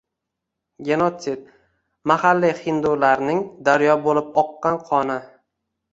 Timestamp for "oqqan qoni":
4.45-5.19